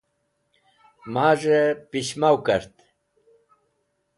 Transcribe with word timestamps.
Maz̃hey 1.13 1.69
Pishmaw 1.89 2.35
kart 2.45 2.75